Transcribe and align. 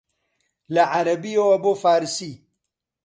لە 0.73 0.83
عەرەبییەوە 0.93 1.55
بۆ 1.63 1.71
فارسی 1.81 2.33